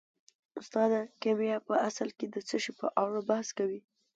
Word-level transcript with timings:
استاده 0.59 1.01
کیمیا 1.21 1.57
په 1.67 1.73
اصل 1.89 2.07
کې 2.17 2.25
د 2.33 2.35
څه 2.47 2.57
شي 2.63 2.71
په 2.79 2.87
اړه 3.03 3.19
بحث 3.29 3.47
کوي 3.57 3.81